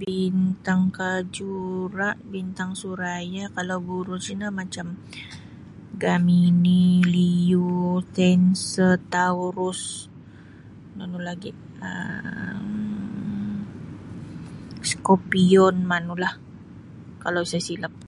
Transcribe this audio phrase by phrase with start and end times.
[0.00, 4.86] Bintang Kajura' bintang Suraya kalau buruj no macam
[6.02, 7.74] Gemini Leo
[8.16, 9.82] Cancer Taurus
[10.96, 11.50] nunu lagi
[11.88, 12.68] um
[14.90, 16.32] Scorpion manulah
[17.22, 17.92] kalau sa' silap.